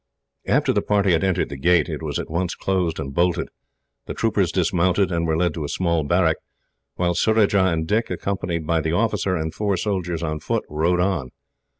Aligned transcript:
After 0.47 0.73
the 0.73 0.81
party 0.81 1.11
had 1.11 1.23
entered 1.23 1.49
the 1.49 1.55
gate, 1.57 1.87
it 1.87 2.01
was 2.01 2.17
at 2.17 2.27
once 2.27 2.55
closed 2.55 2.99
and 2.99 3.13
bolted. 3.13 3.49
The 4.07 4.15
troopers 4.15 4.51
dismounted, 4.51 5.11
and 5.11 5.27
were 5.27 5.37
led 5.37 5.53
to 5.53 5.63
a 5.63 5.69
small 5.69 6.03
barrack; 6.03 6.37
while 6.95 7.13
Surajah 7.13 7.65
and 7.65 7.85
Dick, 7.87 8.09
accompanied 8.09 8.65
by 8.65 8.81
the 8.81 8.93
officer, 8.93 9.35
and 9.35 9.53
four 9.53 9.77
soldiers 9.77 10.23
on 10.23 10.39
foot, 10.39 10.63
rode 10.67 10.99
on. 11.01 11.29